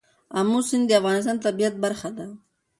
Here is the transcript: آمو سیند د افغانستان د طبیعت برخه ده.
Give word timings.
آمو 0.39 0.59
سیند 0.67 0.85
د 0.87 0.91
افغانستان 0.99 1.35
د 1.37 1.41
طبیعت 1.45 1.73
برخه 1.83 2.09
ده. 2.17 2.25